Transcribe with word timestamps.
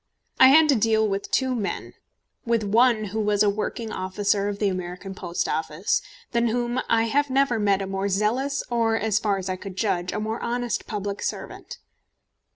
I 0.39 0.47
had 0.47 0.67
to 0.69 0.75
deal 0.75 1.07
with 1.07 1.29
two 1.29 1.53
men, 1.53 1.93
with 2.43 2.63
one 2.63 3.03
who 3.13 3.19
was 3.21 3.43
a 3.43 3.51
working 3.51 3.91
officer 3.91 4.47
of 4.47 4.57
the 4.57 4.67
American 4.67 5.13
Post 5.13 5.47
Office, 5.47 6.01
than 6.31 6.47
whom 6.47 6.79
I 6.89 7.03
have 7.03 7.29
never 7.29 7.59
met 7.59 7.83
a 7.83 7.85
more 7.85 8.09
zealous, 8.09 8.63
or, 8.71 8.95
as 8.95 9.19
far 9.19 9.37
as 9.37 9.47
I 9.47 9.57
could 9.57 9.75
judge, 9.75 10.11
a 10.11 10.19
more 10.19 10.39
honest 10.41 10.87
public 10.87 11.21
servant. 11.21 11.77